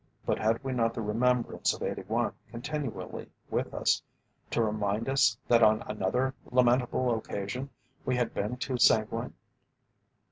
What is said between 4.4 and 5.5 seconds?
to remind us